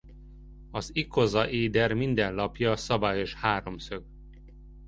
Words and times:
Az 0.71 0.89
ikozaéder 0.95 1.93
minden 1.93 2.33
lapja 2.33 2.75
szabályos 2.75 3.33
háromszög. 3.33 4.03